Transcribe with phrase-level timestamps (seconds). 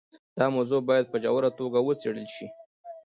[0.37, 2.47] دا موضوع باید په ژوره توګه وڅېړل شي.